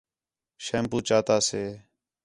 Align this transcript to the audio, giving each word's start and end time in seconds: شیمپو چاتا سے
شیمپو 0.65 0.97
چاتا 1.07 1.37
سے 1.47 1.63